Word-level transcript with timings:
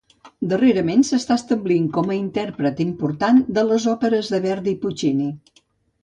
Darrerament 0.51 1.03
s'està 1.09 1.35
establint 1.41 1.83
com 1.97 2.09
a 2.09 2.15
intèrpret 2.19 2.81
important 2.85 3.41
de 3.59 3.65
les 3.73 3.85
òperes 3.91 4.31
de 4.37 4.41
Verdi 4.47 4.73
i 4.77 4.79
Puccini. 4.87 5.29